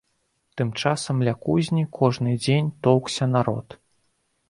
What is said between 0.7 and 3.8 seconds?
часам ля кузні кожны дзень тоўкся народ.